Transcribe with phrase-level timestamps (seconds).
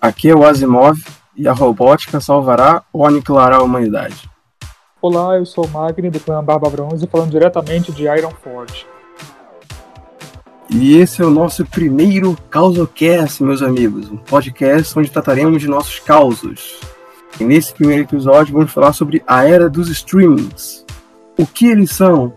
[0.00, 0.98] Aqui é o Asimov
[1.36, 4.30] e a robótica salvará ou aniquilará a humanidade?
[5.02, 8.86] Olá, eu sou o Magni do clã Barba Bronze, falando diretamente de Iron Forge.
[10.70, 15.98] E esse é o nosso primeiro CausoCast, meus amigos, um podcast onde trataremos de nossos
[15.98, 16.80] causos.
[17.38, 20.82] E nesse primeiro episódio vamos falar sobre a era dos streamings.
[21.36, 22.32] O que eles são,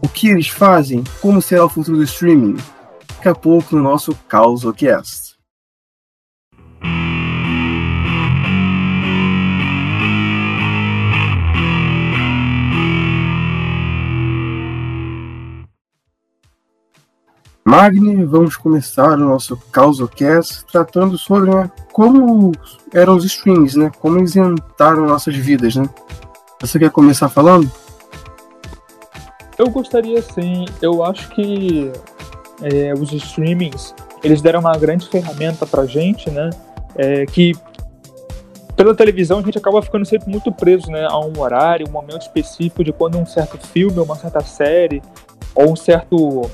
[0.00, 2.56] o que eles fazem, como será o futuro do streaming.
[3.16, 5.31] Daqui a pouco no nosso CausoCast.
[17.64, 22.50] Magni, vamos começar o nosso CausoCast tratando sobre né, como
[22.92, 23.90] eram os streams, né?
[24.00, 25.88] Como eles entraram nossas vidas, né?
[26.60, 27.70] Você quer começar falando?
[29.56, 30.64] Eu gostaria sim.
[30.80, 31.92] Eu acho que
[32.62, 36.50] é, os streamings eles deram uma grande ferramenta pra gente, né?
[36.96, 37.52] É, que
[38.76, 42.22] pela televisão a gente acaba ficando sempre muito preso né, a um horário, um momento
[42.22, 45.00] específico de quando um certo filme, uma certa série
[45.54, 46.50] ou um certo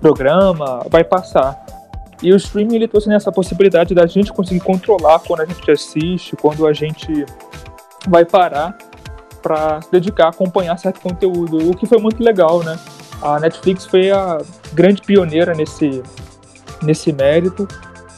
[0.00, 1.64] programa, vai passar.
[2.22, 6.34] E o streaming ele trouxe nessa possibilidade da gente conseguir controlar quando a gente assiste,
[6.36, 7.24] quando a gente
[8.08, 8.76] vai parar
[9.40, 12.78] para se dedicar a acompanhar certo conteúdo, o que foi muito legal, né?
[13.22, 14.38] A Netflix foi a
[14.72, 16.02] grande pioneira nesse,
[16.82, 17.66] nesse mérito.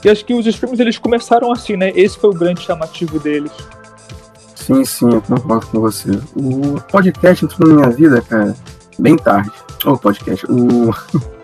[0.03, 1.93] E acho que os streams eles começaram assim, né?
[1.95, 3.53] Esse foi o grande chamativo deles.
[4.55, 6.11] Sim, sim, eu concordo com você.
[6.35, 8.55] O podcast entrou na minha vida, cara,
[8.99, 9.51] bem tarde.
[9.85, 10.91] O podcast, o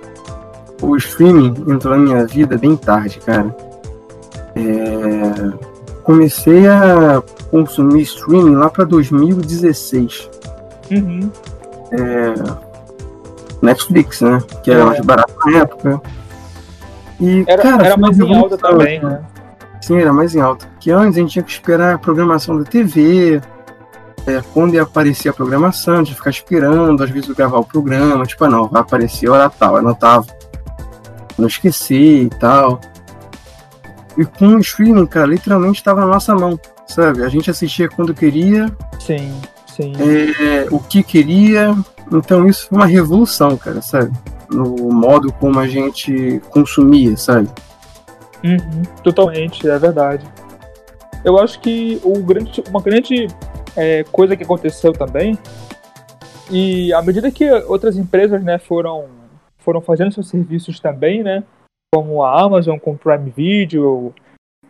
[0.82, 3.54] o streaming entrou na minha vida bem tarde, cara.
[4.54, 5.66] É...
[6.02, 10.30] Comecei a consumir streaming lá para 2016.
[10.90, 11.30] Uhum.
[11.92, 12.66] É...
[13.62, 14.38] Netflix, né?
[14.62, 14.84] Que era é.
[14.84, 16.02] mais barato na época.
[17.18, 19.22] E, era, cara, era mais em alta também, né?
[19.80, 20.66] Sim, era mais em alta.
[20.78, 23.40] Que antes a gente tinha que esperar a programação da TV,
[24.26, 27.58] é, quando ia aparecer a programação, a gente ia ficar esperando, às vezes eu gravar
[27.58, 30.26] o programa, tipo, ah, não, vai aparecer hora tal, anotava
[31.38, 32.80] não esquecer e tal.
[34.16, 37.22] E com o streaming, cara, literalmente estava na nossa mão, sabe?
[37.22, 38.66] A gente assistia quando queria.
[38.98, 39.32] Sim,
[39.66, 39.92] sim.
[39.98, 41.76] É, o que queria.
[42.10, 44.12] Então isso foi uma revolução, cara, sabe?
[44.50, 47.48] No modo como a gente consumia, sabe?
[48.44, 50.24] Uhum, totalmente, é verdade.
[51.24, 53.26] Eu acho que o grande, uma grande
[53.74, 55.36] é, coisa que aconteceu também,
[56.50, 59.15] e à medida que outras empresas né, foram
[59.66, 61.42] foram fazendo seus serviços também, né?
[61.92, 64.14] Como a Amazon com o Prime Video,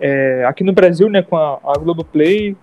[0.01, 2.57] é, aqui no Brasil, né, com a, a Globoplay,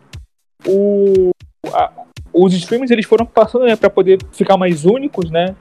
[0.68, 1.32] o,
[1.72, 1.92] a,
[2.34, 5.56] os streams eles foram passando, né, para poder ficar mais únicos, né,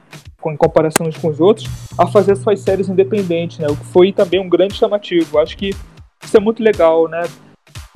[0.45, 1.67] em comparação com os outros,
[1.97, 5.39] a fazer suas séries independentes, né, o que foi também um grande chamativo.
[5.39, 5.69] Acho que
[6.23, 7.21] isso é muito legal, né?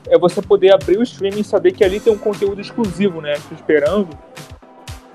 [0.09, 3.33] É você poder abrir o streaming e saber que ali tem um conteúdo exclusivo, né,
[3.51, 4.09] esperando,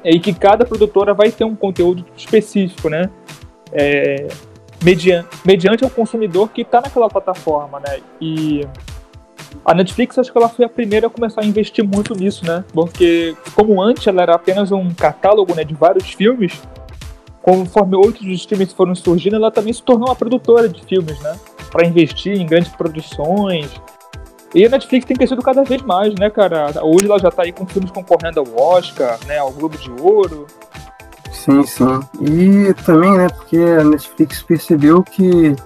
[0.04, 3.10] e que cada produtora vai ter um conteúdo específico, né?
[3.72, 4.28] É,
[4.82, 8.00] mediante, mediante o consumidor que está naquela plataforma, né?
[8.20, 8.66] E
[9.64, 12.64] a Netflix acho que ela foi a primeira a começar a investir muito nisso, né?
[12.72, 16.60] Porque como antes ela era apenas um catálogo né, de vários filmes,
[17.40, 21.38] conforme outros streams foram surgindo, ela também se tornou uma produtora de filmes, né?
[21.70, 23.70] Para investir em grandes produções.
[24.54, 26.70] E a Netflix tem crescido cada vez mais, né, cara?
[26.84, 30.46] Hoje ela já está aí com filmes concorrendo ao Oscar, né, ao Globo de Ouro.
[31.42, 32.00] Sim, sim.
[32.20, 35.56] E também, né, porque a Netflix percebeu que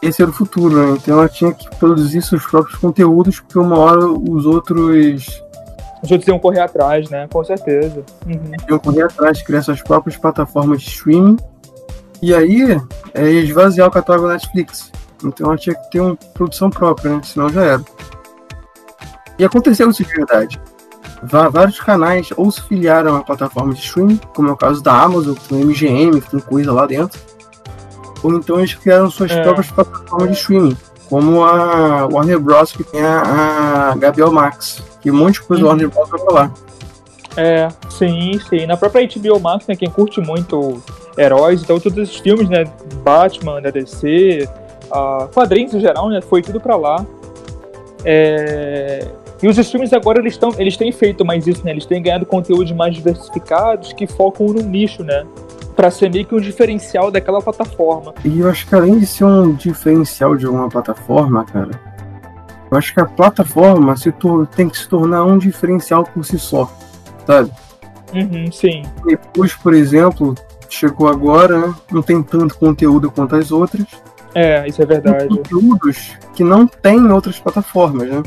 [0.00, 0.96] esse era o futuro, né?
[0.96, 5.42] Então ela tinha que produzir seus próprios conteúdos, porque uma hora os outros.
[6.02, 7.28] Os outros iam correr atrás, né?
[7.30, 8.02] Com certeza.
[8.26, 8.52] Uhum.
[8.70, 11.36] Iam correr atrás, criar suas próprias plataformas de streaming.
[12.22, 12.80] E aí,
[13.12, 14.90] é esvaziar o catálogo da Netflix.
[15.22, 17.20] Então ela tinha que ter uma produção própria, né?
[17.22, 17.84] Senão já era.
[19.38, 20.58] E aconteceu isso de verdade
[21.22, 25.34] vários canais ou se filiaram a plataforma de streaming, como é o caso da Amazon,
[25.34, 27.20] que tem MGM, que tem coisa lá dentro,
[28.22, 29.42] ou então eles criaram suas é.
[29.42, 30.76] próprias plataformas de streaming,
[31.08, 35.62] como a Warner Bros, que tem a, a HBO Max, que um monte de coisa
[35.62, 35.76] uhum.
[35.76, 36.52] da Warner Bros vai falar.
[37.36, 38.66] É, sim, sim.
[38.66, 40.82] Na própria HBO Max, né, quem curte muito
[41.16, 42.64] heróis, então todos esses filmes, né,
[43.04, 44.48] Batman, da DC,
[44.90, 47.04] uh, quadrinhos em geral, né, foi tudo pra lá.
[48.04, 49.06] É,
[49.42, 51.70] e os streams agora eles, tão, eles têm feito mais isso, né?
[51.70, 55.24] Eles têm ganhado conteúdos mais diversificados que focam no nicho, né?
[55.76, 58.14] Para ser meio que um diferencial daquela plataforma.
[58.24, 61.70] E eu acho que além de ser um diferencial de alguma plataforma, cara,
[62.70, 64.12] eu acho que a plataforma se
[64.56, 66.70] tem que se tornar um diferencial por si só,
[67.24, 67.50] sabe?
[68.12, 68.82] Uhum, sim.
[69.06, 70.34] Depois, por exemplo,
[70.68, 71.74] chegou agora, né?
[71.92, 73.86] não tem tanto conteúdo quanto as outras.
[74.34, 75.28] É, isso é verdade.
[75.28, 78.22] Conteúdos que não tem em outras plataformas, né?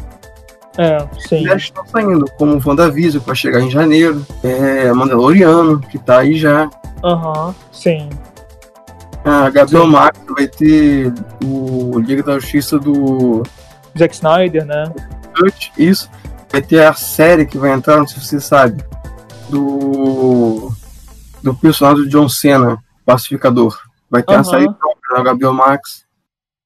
[0.78, 1.44] É, sim.
[1.44, 6.20] Já estão saindo, como o WandaVision, que vai chegar em janeiro, é, Mandaloriano, que tá
[6.20, 6.70] aí já.
[7.04, 8.10] Aham, uhum, sim.
[9.24, 11.14] A Gabriel Max vai ter
[11.44, 13.44] o Liga da Justiça do.
[13.98, 14.92] Zack Snyder, né?
[15.78, 16.10] Isso.
[16.50, 18.84] Vai ter a série que vai entrar, não sei se você sabe,
[19.50, 20.72] do.
[21.44, 23.80] do personagem do John Cena, Pacificador.
[24.10, 24.40] Vai ter uhum.
[24.40, 26.04] a série própria da Gabriel Max.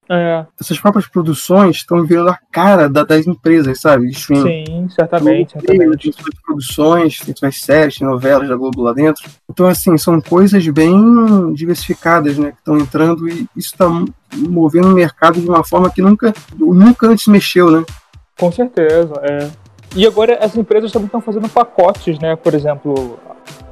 [0.08, 0.46] É.
[0.60, 4.14] Essas próprias produções estão virando a cara da, das empresas, sabe?
[4.14, 5.52] Sim, certamente.
[5.52, 6.02] certamente.
[6.02, 9.28] Tem suas produções, tem suas séries, tem novelas da Globo lá dentro.
[9.50, 12.52] Então, assim, são coisas bem diversificadas, né?
[12.52, 13.88] Que estão entrando e isso está
[14.36, 17.84] movendo o mercado de uma forma que nunca, nunca antes mexeu, né?
[18.38, 19.50] Com certeza, é.
[19.94, 22.36] E agora as empresas também estão fazendo pacotes, né?
[22.36, 23.18] Por exemplo,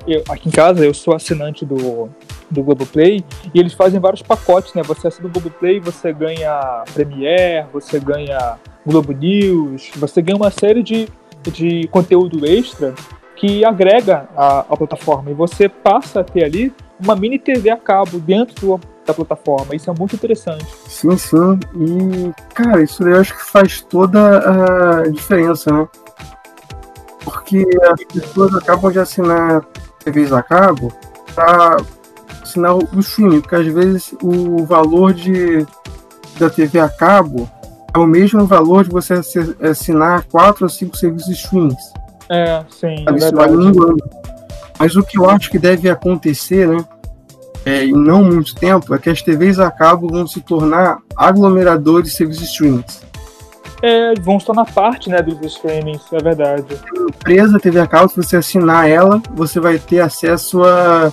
[0.06, 2.08] eu, aqui em casa eu sou assinante do,
[2.54, 4.82] do Globoplay e eles fazem vários pacotes, né?
[4.84, 10.82] Você assina o Globoplay, você ganha Premiere, você ganha Globo News, você ganha uma série
[10.82, 11.08] de,
[11.52, 12.94] de conteúdo extra
[13.36, 16.72] que agrega a, a plataforma e você passa a ter ali
[17.02, 19.74] uma mini TV a cabo dentro do, da plataforma.
[19.74, 20.66] Isso é muito interessante.
[20.88, 21.58] Sim, sim.
[21.76, 25.88] E, cara, isso eu acho que faz toda a diferença, né?
[27.24, 29.64] Porque as pessoas acabam de assinar
[30.04, 30.92] TVs a cabo
[31.34, 31.76] para
[32.54, 35.66] assinar o streaming, porque às vezes o valor de,
[36.38, 37.50] da TV a cabo
[37.92, 39.14] é o mesmo valor de você
[39.60, 41.76] assinar quatro ou cinco serviços de streaming.
[42.28, 43.04] É, sim.
[43.08, 43.48] É Isso vai
[44.78, 46.84] Mas o que eu acho que deve acontecer, né?
[47.66, 52.10] É, em não muito tempo, é que as TVs a cabo vão se tornar aglomeradores
[52.10, 52.84] de serviços de streaming.
[53.80, 56.64] É, vão estar na parte né, dos streamings, é verdade.
[56.94, 61.10] A empresa TV a cabo, se você assinar ela, você vai ter acesso a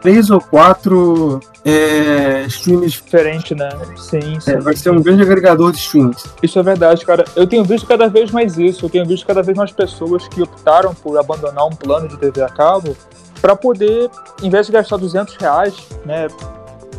[0.00, 3.68] três ou quatro é, streams diferentes, né?
[3.96, 4.52] Sim, sim.
[4.52, 6.24] É, vai ser um grande agregador de streams.
[6.42, 7.24] Isso é verdade, cara.
[7.36, 8.86] Eu tenho visto cada vez mais isso.
[8.86, 12.42] Eu tenho visto cada vez mais pessoas que optaram por abandonar um plano de TV
[12.42, 12.96] a cabo
[13.40, 14.10] para poder,
[14.42, 15.74] em vez de gastar 200 reais,
[16.04, 16.28] né,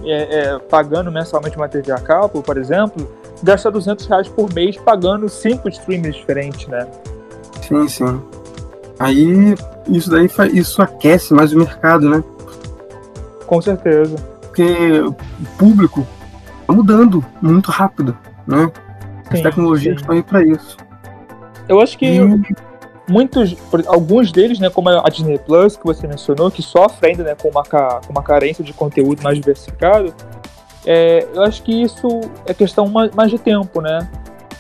[0.03, 3.07] é, é, pagando mensalmente uma TV a cabo, por exemplo,
[3.43, 6.87] gastar 200 reais por mês pagando cinco streams diferentes, né?
[7.67, 8.21] Sim, sim.
[8.99, 9.55] Aí
[9.87, 12.23] isso daí isso aquece mais o mercado, né?
[13.51, 14.15] Com certeza.
[14.39, 15.13] Porque o
[15.57, 16.07] público
[16.61, 18.17] está mudando muito rápido,
[18.47, 18.71] né?
[19.29, 20.01] As sim, tecnologias sim.
[20.01, 20.77] estão aí para isso.
[21.67, 22.21] Eu acho que e...
[23.09, 23.57] muitos,
[23.87, 27.49] alguns deles, né, como a Disney Plus que você mencionou, que sofre ainda, né, com
[27.49, 30.13] uma, com uma carência de conteúdo mais diversificado,
[30.85, 32.07] é, eu acho que isso
[32.45, 34.09] é questão mais de tempo, né?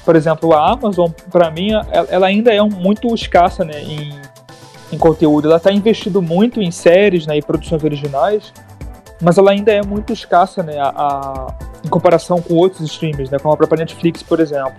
[0.03, 1.69] Por exemplo, a Amazon, para mim,
[2.09, 4.19] ela ainda é muito escassa, né, em,
[4.91, 5.47] em conteúdo.
[5.47, 8.51] Ela está investindo muito em séries, né, e produções originais,
[9.21, 13.37] mas ela ainda é muito escassa, né, a, a, em comparação com outros streamers, né,
[13.37, 14.73] como a própria Netflix, por exemplo.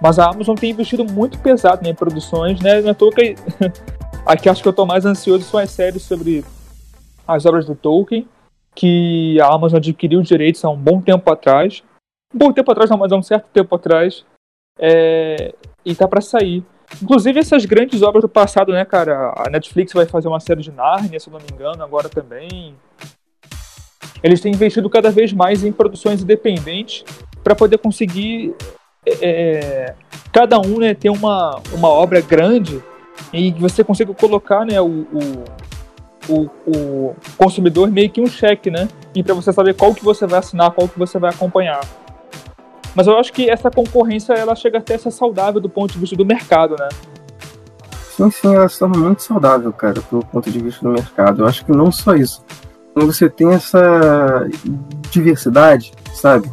[0.00, 3.34] Mas a Amazon tem investido muito pesado né, em produções, né, é que
[4.24, 6.44] aqui acho que eu estou mais ansioso são as séries sobre
[7.28, 8.26] as obras do Tolkien,
[8.74, 11.82] que a Amazon adquiriu os direitos há um bom tempo atrás.
[12.34, 14.24] Um bom tempo atrás, não, mas há um certo tempo atrás.
[14.78, 15.54] É,
[15.84, 16.64] e tá para sair.
[17.02, 19.32] Inclusive essas grandes obras do passado, né, cara?
[19.36, 22.74] A Netflix vai fazer uma série de Narnia, se eu não me engano, agora também
[24.22, 27.04] eles têm investido cada vez mais em produções independentes
[27.42, 28.54] para poder conseguir
[29.06, 29.94] é, é,
[30.32, 32.82] cada um né, ter uma, uma obra grande
[33.32, 35.06] e que você consiga colocar né, o,
[36.28, 38.88] o, o, consumidor meio que um cheque, né?
[39.14, 41.80] E para você saber qual que você vai assinar, qual que você vai acompanhar.
[42.94, 45.98] Mas eu acho que essa concorrência ela chega até a ser saudável do ponto de
[45.98, 46.88] vista do mercado, né?
[48.16, 51.42] Sim, sim, ela se torna muito saudável, cara, do ponto de vista do mercado.
[51.42, 52.44] Eu acho que não só isso
[53.00, 54.46] quando você tem essa
[55.10, 56.52] diversidade, sabe?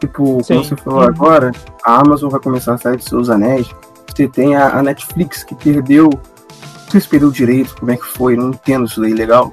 [0.00, 0.54] Tipo, Sim.
[0.54, 1.06] como você falou uhum.
[1.06, 1.52] agora,
[1.84, 3.70] a Amazon vai começar a sair dos seus anéis.
[4.08, 6.10] Você tem a, a, Netflix que perdeu.
[6.10, 9.52] Não sei se perdeu direito, como é que foi, não entendo isso daí legal.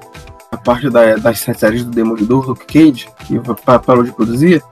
[0.51, 3.39] A parte da, das séries do Demolidor, Luke Cage, que
[3.85, 4.63] parou de produzir,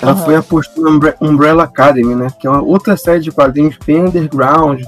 [0.00, 0.24] ela uhum.
[0.24, 2.28] foi apostando Umbre Umbrella Academy, né?
[2.38, 4.82] Que é uma outra série de quadrinhos bem underground.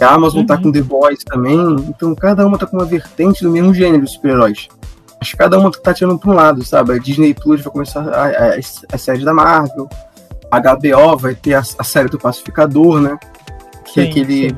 [0.00, 0.46] A Amazon uhum.
[0.46, 1.60] tá com The Boys também.
[1.90, 4.68] Então cada uma tá com uma vertente do mesmo gênero de super-heróis.
[5.24, 6.92] Acho que cada uma tá tirando pra um lado, sabe?
[6.92, 8.58] A Disney Plus vai começar a, a,
[8.92, 9.88] a série da Marvel,
[10.50, 13.18] a HBO vai ter a, a série do Pacificador, né?
[13.86, 14.56] Que é sim, é aquele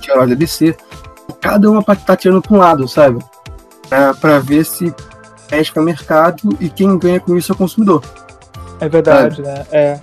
[0.00, 0.76] que é da DC.
[1.40, 3.18] Cada uma tá tirando pra um lado, sabe?
[3.88, 4.94] Pra, pra ver se
[5.48, 8.00] pesca mercado e quem ganha com isso é o consumidor.
[8.78, 9.66] É verdade, né?
[9.72, 10.00] É.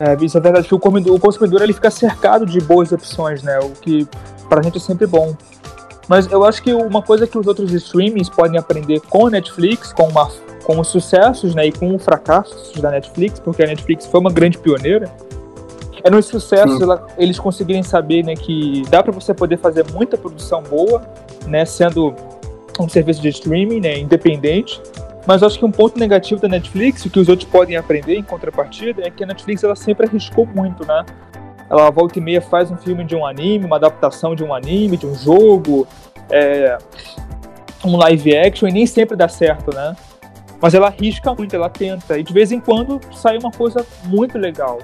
[0.00, 3.44] É, isso é verdade, que o consumidor, o consumidor ele fica cercado de boas opções,
[3.44, 3.60] né?
[3.60, 4.08] O que
[4.48, 5.36] pra gente é sempre bom.
[6.12, 9.94] Mas eu acho que uma coisa que os outros streamings podem aprender com a Netflix,
[9.94, 10.30] com uma,
[10.62, 14.30] com os sucessos né, e com os fracassos da Netflix, porque a Netflix foi uma
[14.30, 15.10] grande pioneira,
[16.04, 20.18] é nos sucessos ela, eles conseguirem saber né, que dá para você poder fazer muita
[20.18, 21.00] produção boa,
[21.46, 22.14] né, sendo
[22.78, 24.82] um serviço de streaming né, independente,
[25.26, 28.22] mas acho que um ponto negativo da Netflix, o que os outros podem aprender em
[28.22, 31.06] contrapartida, é que a Netflix ela sempre arriscou muito, né?
[31.72, 34.98] Ela volta e meia faz um filme de um anime, uma adaptação de um anime,
[34.98, 35.88] de um jogo,
[36.30, 36.76] é,
[37.82, 39.96] um live action, e nem sempre dá certo, né?
[40.60, 44.36] Mas ela arrisca muito, ela tenta, e de vez em quando sai uma coisa muito
[44.36, 44.80] legal.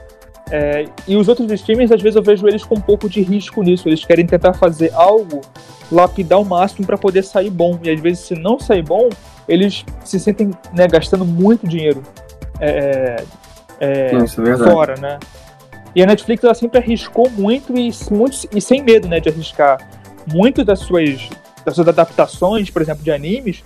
[0.50, 3.62] É, e os outros streamers, às vezes eu vejo eles com um pouco de risco
[3.62, 5.42] nisso, eles querem tentar fazer algo,
[5.92, 9.10] lapidar o máximo para poder sair bom, e às vezes se não sair bom,
[9.46, 12.02] eles se sentem né, gastando muito dinheiro
[12.58, 13.22] é,
[13.78, 15.18] é, é fora, né?
[15.94, 19.78] E a Netflix ela sempre arriscou muito e, muito e sem medo né, de arriscar.
[20.26, 21.28] Muito das suas,
[21.64, 23.64] das suas adaptações, por exemplo, de animes,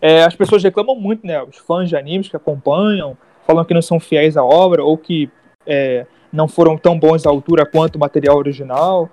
[0.00, 1.42] é, as pessoas reclamam muito, né?
[1.42, 5.30] Os fãs de animes que acompanham falam que não são fiéis à obra ou que
[5.66, 9.08] é, não foram tão bons à altura quanto o material original.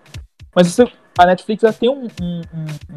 [0.56, 2.42] Mas isso, a Netflix ela tem um, um,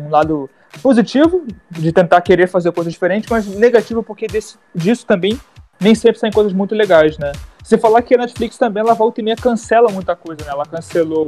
[0.04, 0.50] um, lado
[0.82, 5.38] positivo de tentar querer fazer coisas diferentes, mas negativo porque desse, disso também
[5.80, 7.32] nem sempre saem coisas muito legais, né?
[7.66, 10.52] Você falar que a Netflix também, ela volta e meia cancela muita coisa, né?
[10.52, 11.26] Ela cancelou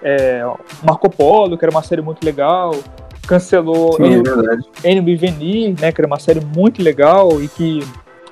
[0.00, 0.40] é,
[0.84, 2.72] Marco Polo, que era uma série muito legal,
[3.26, 4.22] cancelou Sim,
[4.84, 5.90] Enemy Venir, né?
[5.90, 7.80] Que era uma série muito legal e que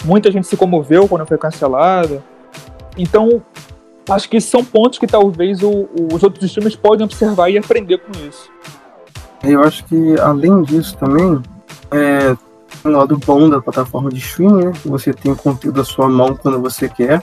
[0.05, 2.23] muita gente se comoveu quando foi cancelada.
[2.97, 3.43] Então,
[4.09, 8.13] acho que são pontos que talvez o, os outros streamers podem observar e aprender com
[8.25, 8.49] isso.
[9.43, 11.43] Eu acho que, além disso também,
[11.91, 12.37] é
[12.85, 14.73] um lado bom da plataforma de streaming, né?
[14.85, 17.23] Você tem conteúdo à sua mão quando você quer.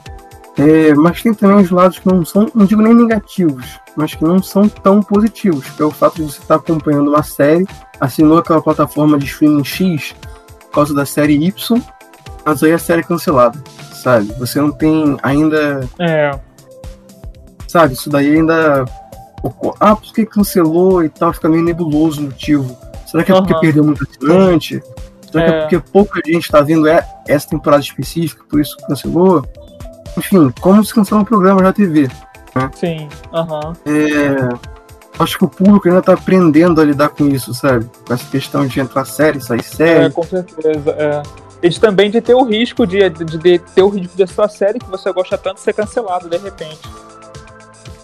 [0.58, 4.24] É, mas tem também os lados que não são, não digo nem negativos, mas que
[4.24, 7.64] não são tão positivos, que é o fato de você estar acompanhando uma série,
[8.00, 10.16] assinou aquela plataforma de streaming X
[10.62, 11.82] por causa da série Y,
[12.44, 14.34] mas aí a série é cancelada, sabe?
[14.40, 15.88] Você não tem ainda.
[16.00, 16.32] É.
[17.68, 18.84] Sabe, isso daí ainda
[19.80, 21.34] ah, por que cancelou e tal?
[21.34, 22.78] Fica meio nebuloso o motivo.
[23.06, 23.42] Será que é uhum.
[23.42, 24.82] porque perdeu muito assinante?
[25.32, 25.48] Será é.
[25.48, 29.46] que é porque pouca gente está vendo essa temporada específica, por isso cancelou?
[30.18, 32.10] Enfim, como se cancelou um programa na TV.
[32.56, 32.72] Né?
[32.76, 33.68] Sim, aham.
[33.68, 33.74] Uhum.
[33.86, 37.90] É, acho que o público ainda está aprendendo a lidar com isso, sabe?
[38.06, 40.06] Com essa questão de entrar série, sair série.
[40.06, 40.92] É, com certeza.
[40.98, 41.22] É.
[41.62, 44.80] E também de ter o risco de, de, de ter o risco da sua série
[44.80, 46.80] que você gosta tanto ser cancelado de repente.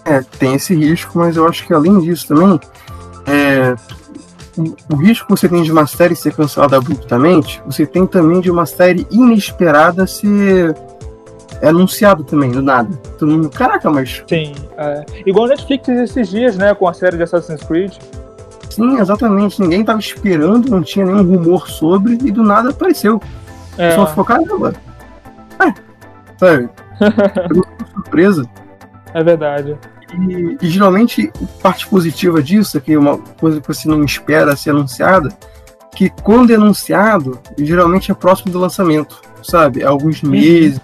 [0.04, 2.60] É, tem esse risco, mas eu acho que além disso também,
[3.26, 3.74] é,
[4.56, 8.50] o, risco que você tem de uma série ser cancelada abruptamente, você tem também de
[8.50, 10.74] uma série inesperada ser
[11.62, 12.94] anunciado também, do nada.
[13.18, 14.22] Todo mundo, caraca, mas.
[14.26, 15.04] Sim, é.
[15.26, 17.92] igual a Netflix esses dias, né, com a série de Assassin's Creed.
[18.70, 19.60] Sim, exatamente.
[19.60, 23.20] Ninguém tava esperando, não tinha nenhum rumor sobre, e do nada apareceu.
[23.78, 23.92] É.
[23.92, 24.74] Só ficou, caramba.
[25.60, 25.74] É,
[26.38, 26.68] sabe?
[27.94, 28.44] surpresa.
[29.12, 29.78] É verdade.
[30.28, 34.70] E, e, geralmente, parte positiva disso, que é uma coisa que você não espera ser
[34.70, 35.28] anunciada,
[35.94, 39.82] que quando é anunciado, geralmente é próximo do lançamento, sabe?
[39.82, 40.30] Alguns uhum.
[40.30, 40.80] meses.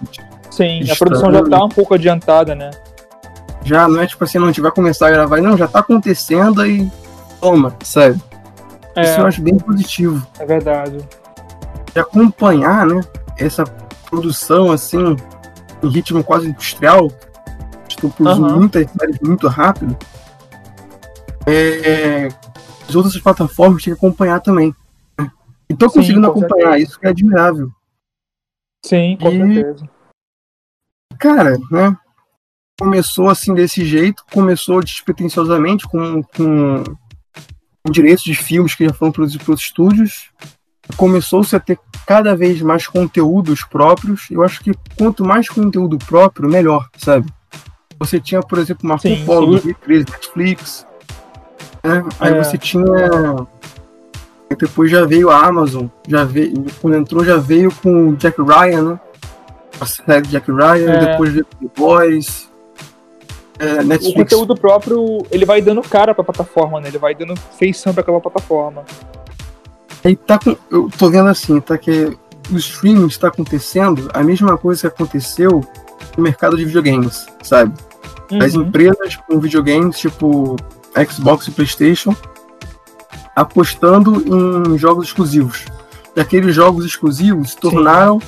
[0.49, 2.71] Sim, a produção já tá um pouco adiantada, né?
[3.63, 5.79] Já não é tipo assim, não, a gente vai começar a gravar, não, já tá
[5.79, 6.89] acontecendo e
[7.39, 8.19] toma, sabe?
[8.95, 10.25] É, Isso eu acho bem positivo.
[10.39, 10.97] É verdade.
[11.95, 13.01] E acompanhar, né,
[13.37, 13.63] essa
[14.09, 15.15] produção, assim,
[15.81, 17.09] em ritmo quase industrial,
[18.09, 18.59] produzindo uhum.
[18.59, 19.97] muitas séries muito rápido,
[21.47, 22.27] é,
[22.87, 24.75] as outras plataformas têm que acompanhar também.
[25.69, 26.83] E estão conseguindo acompanhar, certeza.
[26.83, 27.71] isso é admirável.
[28.85, 29.89] Sim, com e, certeza.
[31.17, 31.97] Cara, né?
[32.79, 39.11] Começou assim desse jeito, começou despretensiosamente com, com, com direitos de filmes que já foram
[39.11, 40.31] produzidos pelos estúdios.
[40.97, 44.29] Começou-se a ter cada vez mais conteúdos próprios.
[44.31, 47.31] Eu acho que quanto mais conteúdo próprio, melhor, sabe?
[48.01, 49.75] Você tinha, por exemplo, Marco sim, Polo, sim.
[49.87, 50.87] Netflix.
[51.83, 52.03] Né?
[52.19, 52.43] Aí é.
[52.43, 52.83] você tinha.
[54.57, 58.93] Depois já veio a Amazon, já veio, quando entrou já veio com o Jack Ryan,
[58.93, 58.99] né?
[59.79, 61.11] A série Jack Ryan, é.
[61.11, 62.49] depois veio The Boys.
[63.59, 64.07] É, Netflix.
[64.07, 66.87] O conteúdo próprio, ele vai dando cara pra plataforma, né?
[66.87, 68.83] Ele vai dando feição pra aquela plataforma.
[70.03, 70.57] Aí tá com.
[70.71, 72.17] Eu tô vendo assim, tá que
[72.51, 75.61] o streaming está acontecendo a mesma coisa que aconteceu
[76.17, 77.71] no mercado de videogames, sabe?
[78.31, 78.41] Uhum.
[78.41, 80.55] As empresas com videogames tipo
[81.09, 82.15] Xbox e PlayStation
[83.35, 85.65] apostando em jogos exclusivos.
[86.15, 88.19] E aqueles jogos exclusivos se tornaram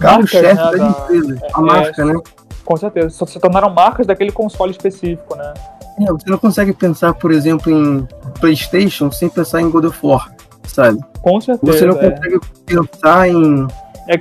[0.00, 2.14] carro-chefe né, das empresas, é, a marca, é, né?
[2.64, 5.54] Com certeza, só se tornaram marcas daquele console específico, né?
[6.00, 8.06] É, você não consegue pensar, por exemplo, em
[8.40, 10.30] PlayStation sem pensar em God of War,
[10.66, 10.98] sabe?
[11.22, 11.72] Com certeza.
[11.72, 12.10] Você não é.
[12.10, 13.66] consegue pensar em.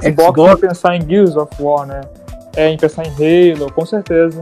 [0.01, 0.61] Xbox, Xbox.
[0.61, 2.01] pensar em Gears of War, né?
[2.55, 3.11] É, em pensar em
[3.53, 4.41] Halo, com certeza.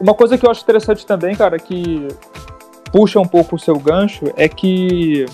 [0.00, 2.08] Uma coisa que eu acho interessante também, cara, que
[2.92, 5.26] puxa um pouco o seu gancho, é que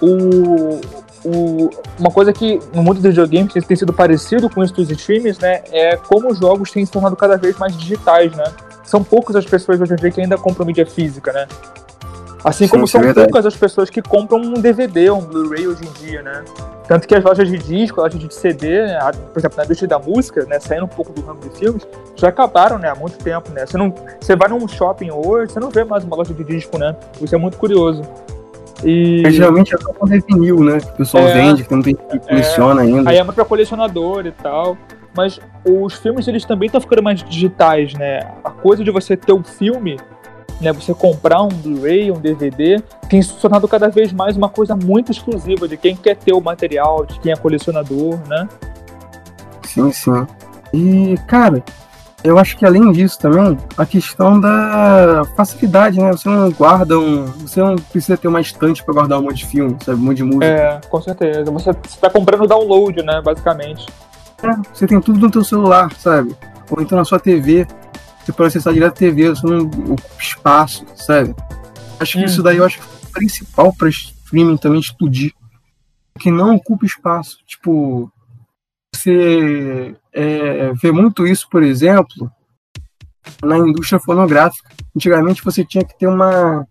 [0.00, 0.80] o,
[1.24, 5.38] o, uma coisa que no mundo dos videogames tem sido parecido com isso dos streamers,
[5.38, 5.62] né?
[5.70, 8.44] É como os jogos têm se tornado cada vez mais digitais, né?
[8.84, 11.46] São poucas as pessoas hoje em dia que ainda compram mídia física, né?
[12.44, 13.26] Assim Sim, como é são verdade.
[13.26, 16.44] poucas as pessoas que compram um DVD, um Blu-ray hoje em dia, né?
[16.86, 18.98] Tanto que as lojas de disco, lojas de CD, né,
[19.32, 22.28] por exemplo, na indústria da música, né, saindo um pouco do ramo de filmes, já
[22.28, 23.66] acabaram, né, há muito tempo, né?
[23.66, 26.78] Você não, você vai num shopping hoje, você não vê mais uma loja de disco,
[26.78, 26.96] né?
[27.20, 28.02] Isso é muito curioso.
[28.84, 30.78] E Mas geralmente é só quando é vinil, né?
[30.80, 31.32] Que o pessoal É.
[31.34, 33.10] vende, que não tem que coleciona ainda.
[33.10, 34.78] aí é mais pra colecionador e tal.
[35.16, 38.20] Mas os filmes, eles também estão ficando mais digitais, né?
[38.44, 39.96] A coisa de você ter o filme,
[40.60, 44.74] né, você comprar um Blu-ray, um DVD, tem se tornado cada vez mais uma coisa
[44.74, 48.48] muito exclusiva de quem quer ter o material, de quem é colecionador, né?
[49.62, 50.26] Sim, sim.
[50.72, 51.62] E, cara,
[52.24, 56.10] eu acho que além disso também, a questão da facilidade, né?
[56.10, 57.24] Você não guarda um.
[57.24, 60.00] Você não precisa ter uma estante pra guardar um monte de filme, sabe?
[60.00, 60.46] Um monte de música.
[60.46, 61.50] É, com certeza.
[61.50, 63.86] Você está comprando download, né, basicamente.
[64.42, 66.34] É, você tem tudo no teu celular, sabe?
[66.70, 67.66] Ou então na sua TV.
[68.28, 71.34] Você pode acessar direto a TV, você não ocupa espaço, sabe?
[71.98, 72.26] Acho que Hum.
[72.26, 75.32] isso daí eu acho é o principal pra streaming também explodir.
[76.20, 77.38] Que não ocupa espaço.
[77.46, 78.12] Tipo,
[78.94, 82.30] você é, vê muito isso, por exemplo,
[83.42, 84.68] na indústria fonográfica.
[84.94, 86.66] Antigamente você tinha que ter uma.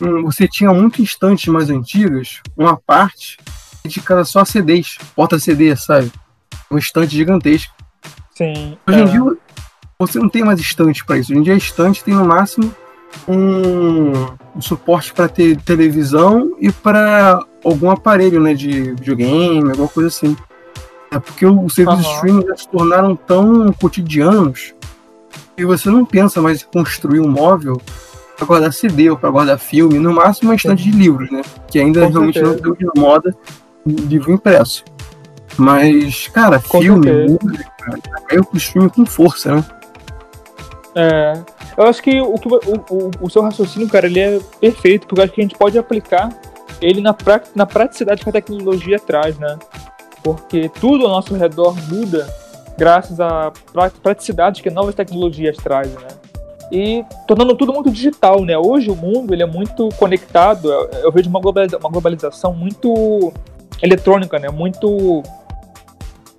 [0.00, 3.38] um- você tinha muito instantes mais antigas, uma parte
[3.82, 6.12] dedicada só a CDs, porta-CD, sabe?
[6.70, 7.74] Um estante gigantesco.
[8.36, 8.78] Sim.
[8.86, 9.02] Hoje é.
[9.02, 9.36] em dia
[9.98, 11.32] você não tem mais estante para isso.
[11.32, 12.74] Hoje em dia a estante tem no máximo
[13.26, 14.12] um,
[14.54, 20.36] um suporte para ter televisão e para algum aparelho, né, de videogame, alguma coisa assim.
[21.10, 24.74] É porque os serviços de streaming já se tornaram tão cotidianos
[25.56, 27.80] que você não pensa mais em construir um móvel
[28.36, 31.40] para guardar CD ou para guardar filme, no máximo uma estante de livros, né?
[31.68, 32.56] Que ainda Com realmente certeza.
[32.56, 33.34] não deu de moda
[33.86, 34.84] livro impresso.
[35.56, 37.38] Mas, cara, Com filme, certeza.
[37.42, 37.72] música,
[38.28, 39.64] caiu pro streaming com força, né?
[40.96, 41.34] É,
[41.76, 42.58] eu acho que o, que o,
[42.90, 45.78] o, o seu raciocínio, cara, ele é perfeito, porque eu acho que a gente pode
[45.78, 46.30] aplicar
[46.80, 49.58] ele na, pra, na praticidade que a tecnologia traz, né?
[50.22, 52.26] Porque tudo ao nosso redor muda
[52.78, 56.08] graças à pra- praticidade que novas tecnologias trazem, né?
[56.72, 58.56] E tornando tudo muito digital, né?
[58.58, 63.32] Hoje o mundo ele é muito conectado, eu, vejo uma globalização muito
[63.82, 64.48] eletrônica, né?
[64.48, 65.22] Muito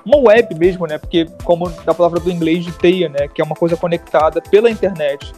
[0.07, 0.97] uma web mesmo, né?
[0.97, 3.27] Porque como da palavra do inglês de teia, né?
[3.27, 5.33] Que é uma coisa conectada pela internet.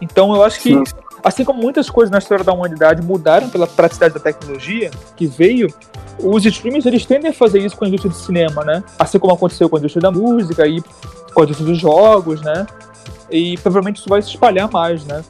[0.00, 0.84] Então eu acho que, Sim,
[1.22, 5.68] assim como muitas coisas na história da humanidade mudaram pela praticidade da tecnologia que veio,
[6.18, 8.82] os streamers eles tendem a fazer isso com a indústria do cinema, né?
[8.98, 10.82] Assim como aconteceu com a indústria da música e
[11.34, 12.66] com a indústria dos jogos, né?
[13.30, 15.22] E provavelmente isso vai se espalhar mais, né?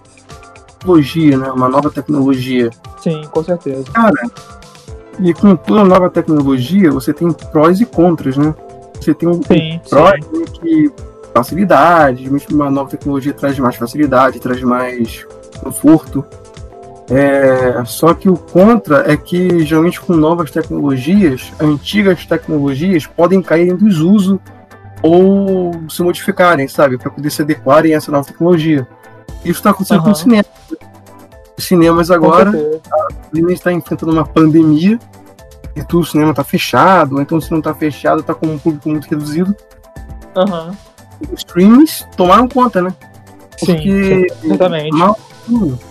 [0.79, 1.51] tecnologia, né?
[1.51, 2.71] Uma nova tecnologia.
[3.03, 3.85] Sim, com certeza.
[3.93, 4.13] Cara,
[5.21, 8.55] e com toda nova tecnologia, você tem prós e contras, né?
[9.01, 10.39] Você tem um Sim, prós sim.
[10.39, 10.93] né, que
[11.35, 15.27] facilidade, uma nova tecnologia traz mais facilidade, traz mais
[15.63, 16.25] conforto.
[17.11, 23.69] É, só que o contra é que geralmente com novas tecnologias, antigas tecnologias podem cair
[23.69, 24.39] em desuso
[25.03, 28.87] ou se modificarem, sabe, para poder se adequarem a essa nova tecnologia.
[29.45, 30.13] Isso está acontecendo com Aham.
[30.13, 30.45] o cinema.
[31.59, 32.81] Cinemas agora certeza.
[33.33, 34.99] a gente está enfrentando uma pandemia
[35.75, 38.59] e tudo o cinema está fechado, ou então se não está fechado, está com um
[38.59, 39.55] público muito reduzido.
[40.37, 40.73] Aham.
[41.33, 42.95] Os streams tomaram conta, né?
[43.59, 44.97] Porque sim, exatamente.
[44.97, 45.19] mal-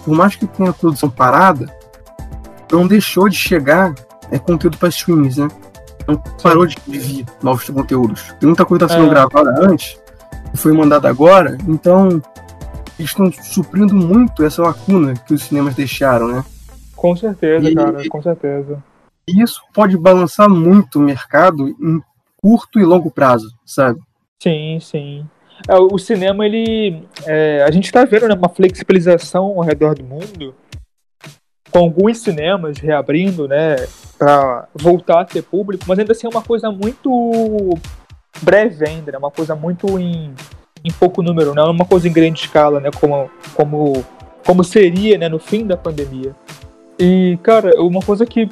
[0.06, 1.66] por mais que tenha a produção parada,
[2.72, 3.94] não deixou de chegar
[4.32, 5.48] é, conteúdo para streams, né?
[6.08, 8.34] Não parou de vir novos conteúdos.
[8.40, 9.14] Tem muita coisa que está sendo É.
[9.14, 9.98] gravada antes,
[10.54, 12.22] e foi mandada agora, então
[12.98, 16.44] eles estão suprindo muito essa lacuna que os cinemas deixaram, né?
[16.96, 18.84] Com certeza, E- cara, com certeza.
[19.28, 22.02] E isso pode balançar muito o mercado em
[22.38, 24.00] curto e longo prazo, sabe?
[24.42, 25.26] Sim, sim.
[25.68, 27.04] É, o cinema, ele.
[27.26, 30.56] é, a gente está vendo né, uma flexibilização ao redor do mundo,
[31.72, 33.76] com alguns cinemas reabrindo, né,
[34.18, 37.78] para voltar a ter público, mas ainda assim é uma coisa muito
[38.42, 40.34] breve ainda, né, uma coisa muito em,
[40.88, 44.06] em pouco número, não é uma coisa em grande escala, né, como, como,
[44.46, 46.36] como seria né, no fim da pandemia.
[47.00, 48.50] E, cara, uma coisa que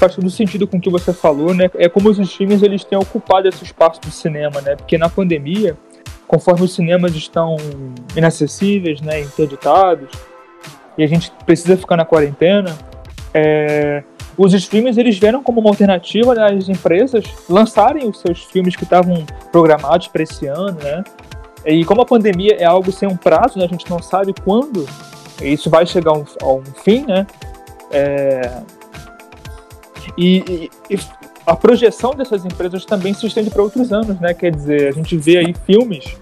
[0.00, 1.70] faz todo sentido com o que você falou, né?
[1.74, 4.74] É como os streamers eles têm ocupado esse espaço do cinema, né?
[4.74, 5.76] Porque na pandemia,
[6.26, 7.56] conforme os cinemas estão
[8.16, 10.08] inacessíveis, né, interditados,
[10.96, 12.74] e a gente precisa ficar na quarentena,
[13.34, 14.02] é,
[14.38, 19.26] os streamers eles vieram como uma alternativa das empresas lançarem os seus filmes que estavam
[19.52, 21.04] programados para esse ano, né?
[21.64, 24.86] E como a pandemia é algo sem um prazo, né, a gente não sabe quando
[25.42, 27.26] isso vai chegar a um, a um fim, né?
[27.90, 28.62] É...
[30.16, 31.00] E, e,
[31.46, 34.34] a projeção dessas empresas também se estende para outros anos, né?
[34.34, 36.16] Quer dizer, a gente vê aí filmes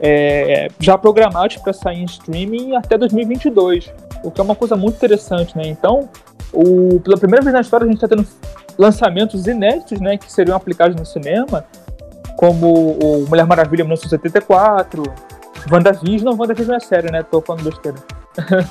[0.00, 3.92] é, já programados para sair em streaming até 2022,
[4.24, 5.64] o que é uma coisa muito interessante, né?
[5.66, 6.08] Então,
[6.52, 8.26] o, pela primeira vez na história a gente está tendo
[8.78, 11.64] lançamentos inéditos, né, que seriam aplicados no cinema,
[12.42, 15.04] como o Mulher Maravilha 1974,
[15.70, 17.22] WandaVision, não, WandaVision é série, né?
[17.22, 17.98] Tô falando besteira.